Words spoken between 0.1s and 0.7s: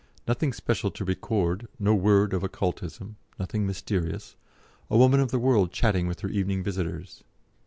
Nothing